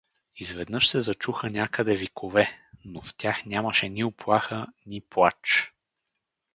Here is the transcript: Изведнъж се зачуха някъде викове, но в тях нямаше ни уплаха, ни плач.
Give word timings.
Изведнъж 0.35 0.89
се 0.89 1.01
зачуха 1.01 1.49
някъде 1.49 1.95
викове, 1.95 2.59
но 2.85 3.01
в 3.01 3.15
тях 3.15 3.45
нямаше 3.45 3.89
ни 3.89 4.03
уплаха, 4.03 4.67
ни 4.85 5.01
плач. 5.01 5.73